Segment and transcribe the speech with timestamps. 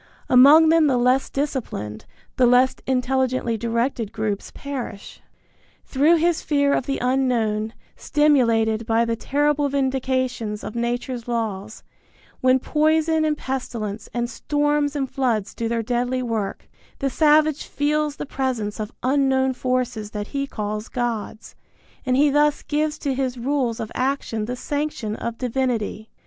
[0.29, 2.05] Among them the less disciplined,
[2.35, 5.21] the less intelligently directed groups perish.
[5.85, 11.83] Through his fear of the unknown, stimulated by the terrible vindications of nature's laws,
[12.39, 18.15] when poison and pestilence and storms and floods do their deadly work, the savage feels
[18.15, 21.55] the presence of unknown forces that he calls gods,
[22.07, 26.09] and he thus gives to his rules of action the sanction of divinity.